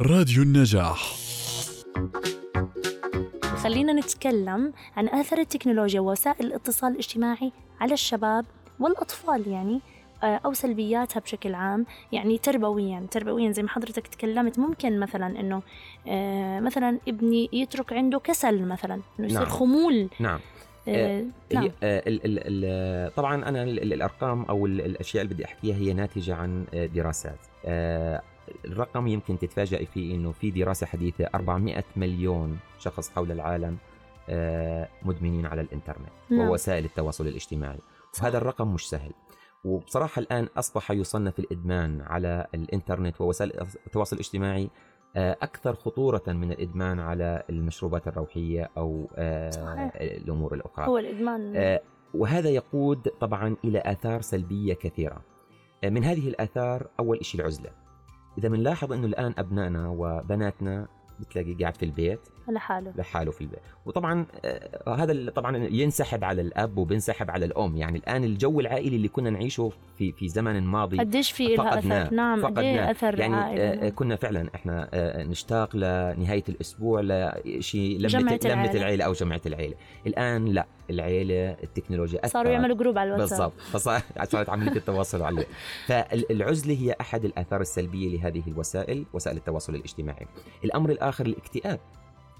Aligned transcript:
راديو 0.00 0.42
النجاح. 0.42 1.14
خلينا 3.62 3.92
نتكلم 3.92 4.72
عن 4.96 5.08
آثار 5.08 5.38
التكنولوجيا 5.38 6.00
ووسائل 6.00 6.46
الاتصال 6.46 6.92
الاجتماعي 6.92 7.52
على 7.80 7.94
الشباب 7.94 8.44
والأطفال 8.80 9.48
يعني 9.48 9.80
آه، 10.22 10.40
أو 10.44 10.52
سلبياتها 10.52 11.20
بشكل 11.20 11.54
عام 11.54 11.86
يعني 12.12 12.38
تربويا. 12.38 13.06
تربويا 13.10 13.50
زي 13.52 13.62
ما 13.62 13.68
حضرتك 13.68 14.06
تكلمت 14.06 14.58
ممكن 14.58 15.00
مثلا 15.00 15.40
إنه 15.40 15.62
آه، 16.08 16.60
مثلا 16.60 16.98
ابني 17.08 17.48
يترك 17.52 17.92
عنده 17.92 18.18
كسل 18.18 18.62
مثلا 18.64 18.94
إنه 18.94 19.26
يصير 19.26 19.38
نعم. 19.40 19.48
خمول. 19.48 20.08
نعم. 20.20 20.40
آه، 20.88 21.24
نعم. 21.54 21.64
آه، 21.82 22.02
ال 22.06 22.20
ال 22.24 22.64
ال 22.64 23.14
طبعا 23.14 23.34
أنا 23.48 23.62
ال- 23.62 23.82
ال- 23.82 23.92
الأرقام 23.92 24.42
أو 24.42 24.66
ال- 24.66 24.80
الأشياء 24.80 25.22
اللي 25.24 25.34
بدي 25.34 25.44
أحكيها 25.44 25.76
هي 25.76 25.92
ناتجة 25.92 26.34
عن 26.34 26.64
دراسات. 26.94 27.38
الرقم 28.64 29.06
يمكن 29.06 29.38
تتفاجئي 29.38 29.86
فيه 29.86 30.14
إنه 30.14 30.32
في 30.32 30.50
دراسة 30.50 30.86
حديثة 30.86 31.28
400 31.34 31.84
مليون 31.96 32.58
شخص 32.78 33.10
حول 33.10 33.32
العالم 33.32 33.76
آه، 34.28 34.88
مدمنين 35.02 35.46
على 35.46 35.60
الإنترنت 35.60 36.08
نعم. 36.30 36.48
ووسائل 36.48 36.84
التواصل 36.84 37.26
الاجتماعي. 37.26 37.78
وهذا 38.22 38.38
الرقم 38.38 38.74
مش 38.74 38.88
سهل 38.88 39.12
وبصراحة 39.64 40.20
الآن 40.20 40.48
أصبح 40.56 40.90
يصنف 40.90 41.38
الإدمان 41.38 42.00
على 42.00 42.46
الإنترنت 42.54 43.20
ووسائل 43.20 43.66
التواصل 43.86 44.16
الاجتماعي 44.16 44.70
آه، 45.16 45.36
أكثر 45.42 45.74
خطورة 45.74 46.22
من 46.26 46.52
الإدمان 46.52 47.00
على 47.00 47.42
المشروبات 47.50 48.08
الروحية 48.08 48.70
أو 48.76 49.10
آه، 49.16 49.50
صحيح. 49.50 49.92
الأمور 49.96 50.54
الأخرى 50.54 50.86
هو 50.86 50.98
الإدمان 50.98 51.56
آه، 51.56 51.80
وهذا 52.14 52.50
يقود 52.50 53.08
طبعا 53.20 53.56
إلى 53.64 53.82
آثار 53.86 54.20
سلبية 54.20 54.74
كثيرة 54.74 55.22
من 55.84 56.04
هذه 56.04 56.28
الآثار 56.28 56.86
أول 57.00 57.24
شيء 57.24 57.40
العزلة 57.40 57.70
إذا 58.38 58.48
بنلاحظ 58.48 58.92
إنه 58.92 59.06
الآن 59.06 59.34
أبنائنا 59.38 59.88
وبناتنا 59.88 60.86
بتلاقي 61.20 61.54
قاعد 61.54 61.76
في 61.76 61.84
البيت 61.84 62.20
لحاله 62.48 62.92
لحاله 62.96 63.30
في 63.30 63.40
البيت 63.40 63.58
وطبعا 63.86 64.26
آه، 64.44 64.94
هذا 64.94 65.30
طبعا 65.30 65.56
ينسحب 65.56 66.24
على 66.24 66.42
الأب 66.42 66.78
وبينسحب 66.78 67.30
على 67.30 67.44
الأم 67.46 67.76
يعني 67.76 67.98
الآن 67.98 68.24
الجو 68.24 68.60
العائلي 68.60 68.96
اللي 68.96 69.08
كنا 69.08 69.30
نعيشه 69.30 69.72
في 69.98 70.12
في 70.12 70.28
زمن 70.28 70.62
ماضي 70.62 70.98
قديش 70.98 71.32
في 71.32 71.46
لها. 71.54 71.78
أثر 71.78 72.14
نعم 72.14 72.38
قد 72.38 72.42
فقدناه. 72.42 72.62
إيه 72.62 72.90
أثر 72.90 73.18
يعني 73.18 73.36
عائلي 73.36 73.62
آه، 73.62 73.74
نعم. 73.74 73.88
كنا 73.94 74.16
فعلا 74.16 74.48
إحنا 74.54 74.88
آه، 74.94 75.22
نشتاق 75.22 75.76
لنهاية 75.76 76.44
الأسبوع 76.48 77.00
لشيء 77.00 77.98
لمة 77.98 78.18
لمة 78.20 78.40
العائلة. 78.44 78.72
العيلة 78.80 79.04
أو 79.04 79.12
جمعة 79.12 79.40
العيلة 79.46 79.74
الآن 80.06 80.44
لا 80.44 80.66
العيلة 80.90 81.50
التكنولوجيا 81.62 82.26
صاروا. 82.26 82.50
يعملوا 82.52 82.76
جروب 82.76 82.98
على 82.98 83.14
الواتساب 83.14 83.38
بالضبط 83.38 83.60
فصار- 83.60 84.02
صارت 84.32 84.48
عملية 84.48 84.76
التواصل 84.76 85.22
عليه 85.22 85.46
فالعزلة 85.86 86.74
هي 86.80 86.94
أحد 87.00 87.24
الآثار 87.24 87.60
السلبية 87.60 88.16
لهذه 88.16 88.42
الوسائل 88.48 89.04
وسائل 89.12 89.36
التواصل 89.36 89.74
الاجتماعي 89.74 90.26
الأمر 90.64 90.90
الآخر 91.04 91.26
الاكتئاب 91.26 91.80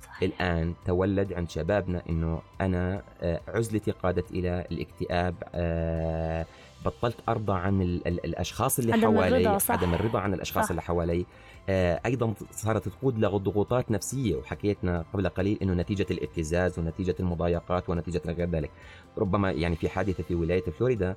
صحيح. 0.02 0.22
الآن 0.22 0.74
تولد 0.86 1.32
عند 1.32 1.50
شبابنا 1.50 2.02
إنه 2.08 2.42
أنا 2.60 3.02
آه، 3.22 3.40
عزلتي 3.48 3.90
قادت 3.90 4.30
إلى 4.30 4.66
الاكتئاب 4.72 5.34
آه، 5.54 6.46
بطلت 6.84 7.16
أرضى 7.28 7.52
عن 7.52 7.82
ال- 7.82 8.08
ال- 8.08 8.24
الأشخاص 8.24 8.78
اللي 8.78 8.92
عدم 8.92 9.02
حوالي 9.02 9.40
الرضا، 9.44 9.58
صح. 9.58 9.74
عدم 9.74 9.94
الرضا 9.94 10.20
عن 10.20 10.34
الأشخاص 10.34 10.64
صح. 10.64 10.70
اللي 10.70 10.82
حوالي 10.82 11.26
آه، 11.68 12.00
أيضا 12.06 12.34
صارت 12.50 12.88
تقود 12.88 13.18
لضغوطات 13.18 13.90
نفسية 13.90 14.36
وحكيتنا 14.36 15.04
قبل 15.12 15.28
قليل 15.28 15.58
إنه 15.62 15.72
نتيجة 15.74 16.06
الابتزاز 16.10 16.78
ونتيجة 16.78 17.14
المضايقات 17.20 17.88
ونتيجة 17.90 18.22
غير 18.26 18.50
ذلك 18.50 18.70
ربما 19.18 19.50
يعني 19.50 19.76
في 19.76 19.88
حادثة 19.88 20.22
في 20.22 20.34
ولاية 20.34 20.62
فلوريدا 20.64 21.16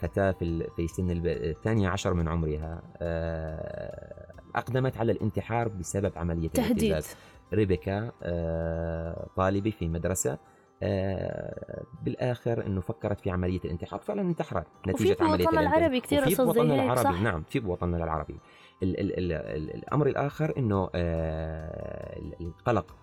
فتاة 0.00 0.32
في 0.76 0.88
سن 0.96 1.22
الثانية 1.26 1.88
عشر 1.88 2.14
من 2.14 2.28
عمرها 2.28 2.82
أقدمت 4.56 4.96
على 4.96 5.12
الانتحار 5.12 5.68
بسبب 5.68 6.12
عملية 6.16 6.48
تهديد. 6.48 6.82
الابتزاز 6.84 7.16
ريبيكا 7.52 8.12
آه، 8.22 9.26
طالبة 9.36 9.70
في 9.70 9.88
مدرسة 9.88 10.38
آه، 10.82 11.82
بالآخر 12.02 12.66
إنه 12.66 12.80
فكرت 12.80 13.20
في 13.20 13.30
عملية 13.30 13.60
الانتحار. 13.64 14.00
فعلا 14.00 14.22
انتحرت 14.22 14.66
نتيجة 14.86 15.12
وفي 15.12 15.22
عمليه 15.24 15.48
الانتحار. 15.48 15.76
العربي 15.78 16.00
كثير 16.00 16.28
زي 16.28 16.44
بوطننا 16.44 16.74
العربي 16.74 17.02
صح؟ 17.02 17.20
نعم 17.20 17.42
في 17.42 17.60
بوطننا 17.60 17.96
العربي. 18.04 18.38
ال 18.82 19.00
ال 19.00 19.18
ال 19.18 19.32
ال 19.32 19.74
الأمر 19.74 20.06
الآخر 20.06 20.54
إنه 20.58 20.90
آه، 20.94 22.18
ال- 22.18 22.34
القلق. 22.40 22.96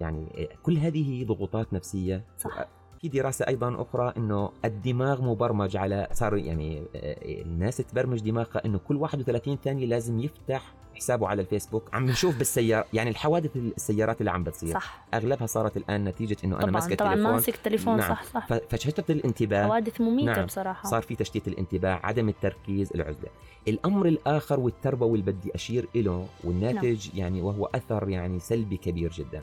يعني 0.00 0.48
كل 0.62 0.76
هذه 0.78 1.24
ضغوطات 1.24 1.72
نفسية 1.72 2.24
صح. 2.38 2.64
في 3.02 3.08
دراسة 3.08 3.44
أيضا 3.48 3.82
أخرى 3.82 4.12
أنه 4.16 4.50
الدماغ 4.64 5.22
مبرمج 5.22 5.76
على 5.76 6.08
صار 6.12 6.36
يعني 6.36 6.82
آه، 6.96 7.42
الناس 7.42 7.76
تبرمج 7.76 8.20
دماغها 8.20 8.64
أنه 8.64 8.78
كل 8.78 8.96
31 8.96 9.58
ثانية 9.64 9.86
لازم 9.86 10.20
يفتح 10.20 10.72
حسابه 10.94 11.28
على 11.28 11.42
الفيسبوك 11.42 11.88
عم 11.92 12.06
نشوف 12.06 12.38
بالسيارة 12.38 12.86
يعني 12.92 13.10
الحوادث 13.10 13.56
السيارات 13.56 14.20
اللي 14.20 14.30
عم 14.30 14.44
بتصير. 14.44 14.74
صح. 14.74 15.04
أغلبها 15.14 15.46
صارت 15.46 15.76
الآن 15.76 16.04
نتيجة 16.04 16.36
أنه 16.44 16.56
أنا 16.56 16.62
طبعا 16.62 16.72
ماسك 16.72 16.98
طبعا 16.98 17.12
التليفون. 17.12 17.34
ماسك 17.34 17.56
تليفون 17.56 17.96
نعم. 17.96 18.10
صح 18.10 18.22
صح. 18.22 18.46
فشتت 18.70 19.10
الانتباه. 19.10 19.66
حوادث 19.66 20.00
مميتة 20.00 20.32
نعم. 20.32 20.46
بصراحة. 20.46 20.88
صار 20.90 21.02
في 21.02 21.16
تشتيت 21.16 21.48
الانتباه 21.48 22.00
عدم 22.02 22.28
التركيز 22.28 22.92
العزلة. 22.94 23.28
الأمر 23.68 24.06
الآخر 24.06 24.60
والتربوي 24.60 25.18
اللي 25.18 25.32
بدي 25.32 25.54
أشير 25.54 25.88
له 25.94 26.26
والناتج 26.44 27.08
نعم. 27.08 27.18
يعني 27.18 27.42
وهو 27.42 27.66
أثر 27.74 28.08
يعني 28.08 28.40
سلبي 28.40 28.76
كبير 28.76 29.10
جدا. 29.10 29.42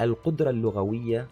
القدرة 0.00 0.50
اللغوية 0.50 1.26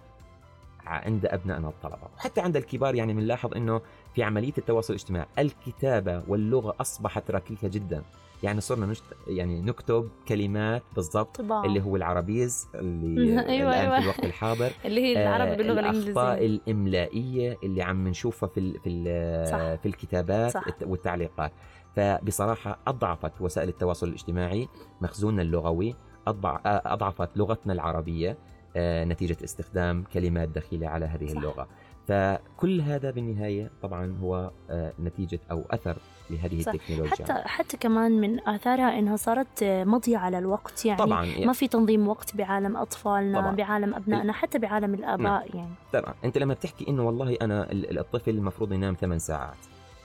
عند 0.86 1.26
ابنائنا 1.26 1.69
الطلبة. 1.69 2.08
وحتى 2.16 2.41
عند 2.41 2.56
الكبار 2.56 2.94
يعني 2.94 3.14
بنلاحظ 3.14 3.54
إنه 3.56 3.80
في 4.14 4.22
عملية 4.22 4.52
التواصل 4.58 4.94
الاجتماعي 4.94 5.26
الكتابة 5.38 6.22
واللغة 6.28 6.74
أصبحت 6.80 7.30
ركيكة 7.30 7.69
جدا. 7.69 8.02
يعني 8.42 8.60
صرنا 8.60 8.86
نشت... 8.86 9.04
يعني 9.28 9.62
نكتب 9.62 10.08
كلمات 10.28 10.82
بالضبط 10.94 11.41
اللي 11.41 11.80
هو 11.82 11.97
العربيز 11.97 12.69
اللي 12.74 13.41
أيوة، 13.48 13.70
الآن 13.70 13.72
أيوة. 13.72 13.97
في 13.98 14.02
الوقت 14.02 14.24
الحاضر. 14.24 14.70
اللي 14.84 15.00
هي 15.00 15.22
العربي 15.22 15.52
آه، 15.52 15.56
باللغة 15.56 15.80
الأخطاء 15.80 16.47
الإملائية 16.47 17.56
اللي 17.64 17.82
عم 17.82 18.08
نشوفها 18.08 18.48
في 18.48 18.60
ال 18.60 18.80
في 18.80 18.88
ال 18.91 19.48
صح. 19.48 19.56
في 19.82 19.86
الكتابات 19.88 20.50
صح. 20.53 20.66
الت- 20.66 20.82
والتعليقات. 20.82 21.53
فبصراحة 21.97 22.78
أضعفت 22.86 23.41
وسائل 23.41 23.68
التواصل 23.68 24.08
الاجتماعي 24.08 24.68
مخزوننا 25.00 25.42
اللغوي 25.42 25.94
أضع- 26.30 26.44
آه، 26.66 26.82
أضعفت 26.86 27.28
لغتنا 27.36 27.72
العربية. 27.72 28.38
آه، 28.76 29.04
نتيجة 29.04 29.37
استخدام 29.44 30.04
كلمات 30.14 30.48
دخيلة 30.48 30.88
على 30.88 31.06
هذه 31.06 31.26
صح. 31.26 31.37
اللغة. 31.37 31.69
فكل 32.09 32.81
هذا 32.81 33.10
بالنهاية 33.10 33.70
طبعا 33.82 34.19
هو 34.22 34.50
آه، 34.70 34.92
نتيجة 35.00 35.38
أو 35.50 35.64
أثر 35.70 35.97
لهذه 36.31 36.60
صح. 36.62 36.72
التكنولوجيا. 36.72 37.12
حتى 37.15 37.32
حتى 37.48 37.76
كمان 37.76 38.20
من 38.20 38.48
آثارها 38.48 38.98
إنها 38.98 39.16
صارت 39.16 39.65
مضيعة 39.65 40.20
على 40.20 40.38
الوقت. 40.38 40.84
يعني 40.86 40.98
طبعا 40.98 41.26
ما 41.44 41.53
في 41.53 41.69
تنظيم 41.69 42.09
وقت 42.09 42.36
بعالم 42.36 42.76
أطفالنا 42.76 43.41
طبعاً. 43.41 43.54
بعالم 43.56 43.94
أبنائنا 43.94 44.32
حتى 44.32 44.59
بعالم 44.59 44.94
الآباء 44.94 45.56
يعني. 45.56 45.75
طبعا. 45.92 46.15
أنت 46.25 46.38
لما 46.38 46.54
بتحكي 46.54 46.88
إنه 46.88 47.06
والله 47.06 47.36
أنا 47.42 47.72
ال- 47.72 47.98
الطفل 47.98 48.31
المفروض 48.31 48.72
ينام 48.72 48.94
ثمان 48.94 49.19
ساعات 49.19 49.56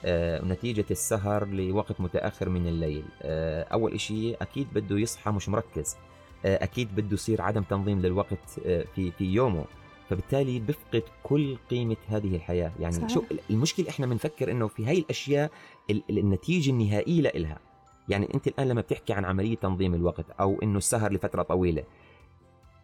آه، 0.06 0.46
نتيجة 0.46 0.86
السهر 0.92 1.46
لوقت 1.48 2.02
متأخر 2.02 2.50
من 2.50 2.68
الليل 2.68 3.04
آه، 3.22 3.64
أول 3.64 3.94
إشي 3.94 4.34
أكيد 4.34 4.68
بده 4.74 4.98
يصحى 5.00 5.32
مش 5.32 5.50
مركز. 5.50 5.96
آه، 6.46 6.64
أكيد 6.64 6.96
بده 6.96 7.14
يصير 7.14 7.42
عدم 7.42 7.64
تنظيم 7.64 8.02
للوقت 8.02 8.60
آه، 8.66 8.86
في 8.96 9.12
في 9.12 9.24
يومه. 9.26 9.66
فبالتالي 10.10 10.60
بفقد 10.60 11.04
كل 11.24 11.58
قيمة 11.72 11.96
هذه 12.08 12.36
الحياة. 12.36 12.72
يعني 12.80 12.94
صحيح. 12.94 13.10
شو 13.10 13.24
المشكلة 13.50 13.90
إحنا 13.90 14.06
بنفكر 14.06 14.52
إنه 14.52 14.68
في 14.68 14.86
هاي 14.86 14.98
الأشياء 15.00 15.52
ال- 15.90 16.04
ال- 16.10 16.18
النتيجة 16.20 16.70
النهائية 16.72 17.22
لإلها. 17.22 17.58
يعني 18.10 18.28
أنت 18.36 18.48
الآن 18.48 18.68
لما 18.68 18.82
بتحكي 18.82 19.14
عن 19.14 19.26
عملية 19.26 19.56
تنظيم 19.56 19.94
الوقت 19.96 20.26
أو 20.40 20.60
إنه 20.64 20.78
السهر 20.78 21.14
لفترة 21.14 21.42
طويلة 21.42 21.84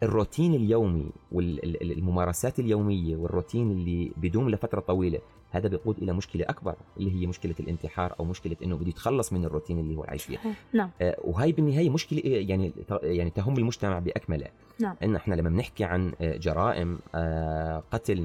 الروتين 0.02 0.54
اليومي 0.54 1.10
والممارسات 1.32 2.58
اليومية 2.58 3.16
والروتين 3.16 3.70
اللي 3.70 4.12
بيدوم 4.16 4.50
لفترة 4.50 4.80
طويلة 4.80 5.18
هذا 5.50 5.68
بيقود 5.68 5.98
إلى 5.98 6.12
مشكلة 6.12 6.44
أكبر 6.48 6.74
اللي 6.96 7.12
هي 7.22 7.26
مشكلة 7.26 7.54
الانتحار 7.60 8.14
أو 8.20 8.24
مشكلة 8.24 8.56
إنه 8.62 8.76
بده 8.76 8.88
يتخلص 8.88 9.32
من 9.32 9.44
الروتين 9.44 9.78
اللي 9.78 9.96
هو 9.96 10.04
عايش 10.04 10.24
فيه. 10.24 10.38
نعم 10.72 10.90
آه، 11.00 11.16
وهي 11.24 11.52
بالنهاية 11.52 11.90
مشكلة 11.90 12.18
آه، 12.24 12.28
يعني 12.28 12.72
يعني 13.02 13.30
تهم 13.30 13.56
المجتمع 13.58 13.98
بأكمله. 13.98 14.46
نعم. 14.80 14.96
إن 15.02 15.16
إحنا 15.16 15.34
لما 15.34 15.48
بنحكي 15.50 15.84
عن 15.84 16.12
آه، 16.20 16.36
جرائم 16.36 16.98
آه، 17.14 17.82
قتل 17.90 18.18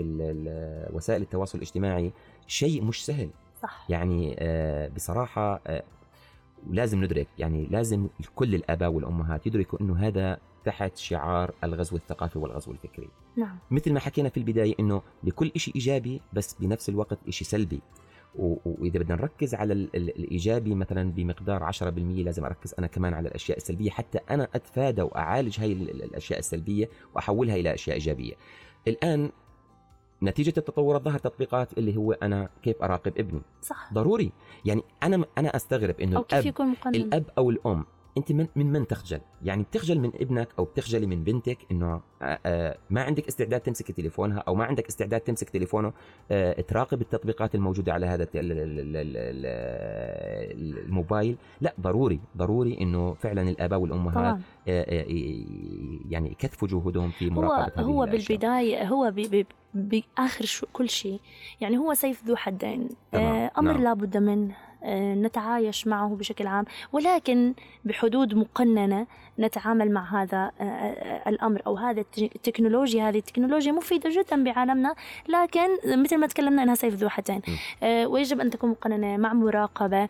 ال- 0.00 0.94
وسائل 0.94 1.22
التواصل 1.22 1.58
الاجتماعي 1.58 2.12
شيء 2.46 2.84
مش 2.84 3.04
سهل. 3.06 3.30
صح. 3.62 3.86
يعني 3.88 4.36
بصراحة 4.96 5.60
آه، 5.66 5.82
ولازم 6.68 7.04
ندرك 7.04 7.28
يعني 7.38 7.66
لازم 7.70 8.08
كل 8.34 8.54
الآباء 8.54 8.90
والأمهات 8.90 9.46
يدركوا 9.46 9.80
أنه 9.80 9.96
هذا 9.96 10.38
تحت 10.64 10.96
شعار 10.96 11.54
الغزو 11.64 11.96
الثقافي 11.96 12.38
والغزو 12.38 12.72
الفكري. 12.72 13.08
نعم. 13.36 13.58
مثل 13.70 13.92
ما 13.92 14.00
حكينا 14.00 14.28
في 14.28 14.36
البداية 14.36 14.74
أنه 14.80 15.02
لكل 15.24 15.52
شيء 15.56 15.74
إيجابي 15.74 16.20
بس 16.32 16.54
بنفس 16.60 16.88
الوقت 16.88 17.18
شيء 17.30 17.48
سلبي. 17.48 17.80
و- 18.34 18.56
وإذا 18.64 18.98
بدنا 18.98 19.14
نركز 19.16 19.54
على 19.54 19.72
ال- 19.72 19.96
ال- 19.96 20.18
الإيجابي 20.18 20.74
مثلا 20.74 21.10
بمقدار 21.12 21.62
10% 21.62 22.22
لازم 22.24 22.44
أركز 22.44 22.74
أنا 22.78 22.86
كمان 22.86 23.14
على 23.14 23.28
الأشياء 23.28 23.56
السلبية. 23.58 23.90
حتى 23.90 24.18
أنا 24.30 24.48
أتفادى 24.54 25.02
وأعالج 25.02 25.60
هاي 25.60 25.72
ال- 25.72 25.90
ال- 25.90 26.02
الأشياء 26.02 26.38
السلبية 26.38 26.88
وأحولها 27.14 27.56
إلى 27.56 27.74
أشياء 27.74 27.98
نتيجة 30.22 30.54
التطورات 30.58 31.02
ظهر 31.02 31.18
تطبيقات 31.18 31.78
اللي 31.78 31.96
هو 31.96 32.12
أنا 32.12 32.48
كيف 32.62 32.82
أراقب 32.82 33.18
ابني. 33.18 33.40
صح. 33.62 33.92
ضروري. 33.92 34.32
يعني 34.64 34.82
أنا 35.02 35.24
أنا 35.38 35.56
أستغرب 35.56 36.00
إنه 36.00 36.16
أو 36.16 36.22
كيف 36.22 36.32
الأب 36.38 36.46
يكون 36.46 36.66
مقنن. 36.66 36.94
الأب 36.94 37.24
أو 37.38 37.50
الأم 37.50 37.84
انت 38.18 38.32
من, 38.32 38.46
من 38.56 38.72
من 38.72 38.86
تخجل؟ 38.86 39.20
يعني 39.42 39.62
بتخجل 39.62 40.00
من 40.00 40.12
ابنك 40.14 40.48
أو 40.58 40.64
بتخجلي 40.64 41.06
من 41.06 41.24
بنتك 41.24 41.58
انه 41.70 42.00
آه، 42.22 42.38
آه، 42.46 42.78
ما 42.90 43.02
عندك 43.02 43.28
استعداد 43.28 43.60
تمسك 43.60 43.92
تليفونها 43.92 44.38
أو 44.48 44.54
ما 44.54 44.64
عندك 44.64 44.88
استعداد 44.88 45.20
تمسك 45.20 45.50
تليفونه 45.50 45.92
آه، 46.30 46.60
تراقب 46.60 47.00
التطبيقات 47.00 47.54
الموجودة 47.54 47.92
على 47.92 48.06
هذا 48.06 48.28
الموبايل. 50.86 51.36
لا 51.60 51.74
ضروري 51.80 52.20
ضروري 52.36 52.78
انه 52.80 53.14
فعلا 53.14 53.42
الآباء 53.42 53.78
والأمهات. 53.78 54.38
يعني 56.10 56.30
يكثفوا 56.30 56.68
جهودهم 56.68 57.10
في 57.10 57.30
مراقبة 57.30 57.82
هو 57.82 58.02
هو 58.02 58.06
بالبداية 58.06 58.84
هو 58.84 59.12
بآخر 59.74 60.68
كل 60.72 60.88
شيء. 60.88 61.20
يعني 61.60 61.78
هو 61.78 61.94
سيف 61.94 62.24
ذو 62.24 62.36
حدين. 62.36 62.88
أمر 63.14 63.72
نعم. 63.72 63.82
لابد 63.82 64.16
منه. 64.16 64.69
نتعايش 65.14 65.86
معه 65.86 66.08
بشكل 66.08 66.46
عام. 66.46 66.64
ولكن 66.92 67.54
بحدود 67.84 68.34
مقننة 68.34 69.06
نتعامل 69.38 69.92
مع 69.92 70.22
هذا 70.22 70.52
آه، 70.60 70.64
آه، 70.64 71.28
الأمر 71.28 71.62
أو 71.66 71.76
هذا 71.76 72.00
التكنولوجيا. 72.18 73.08
هذه 73.08 73.18
التكنولوجيا 73.18 73.72
مفيدة 73.72 74.10
جدا 74.10 74.44
بعالمنا 74.44 74.94
لكن 75.28 75.68
مثل 75.86 76.16
ما 76.16 76.26
تكلمنا 76.26 76.62
أنها 76.62 76.74
سيف 76.74 76.94
ذو 76.94 77.08
حدين. 77.08 77.42
ويجب 77.82 78.40
أن 78.40 78.50
تكون 78.50 78.70
مقننة 78.70 79.16
مع 79.16 79.32
مراقبة. 79.32 80.08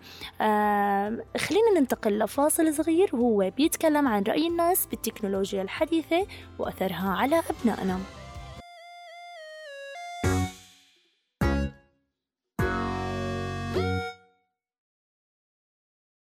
خلينا 1.39 1.81
ننتقل 1.81 2.19
لفاصل 2.19 2.75
صغير 2.75 3.11
وهو 3.13 3.51
بيتكلم 3.57 4.09
عن 4.09 4.23
رأي 4.23 4.47
الناس 4.47 4.87
بالتكنولوجيا 4.87 5.63
الحديثة 5.63 6.27
وأثرها 6.59 7.11
على 7.11 7.43
أبنائنا. 7.51 8.20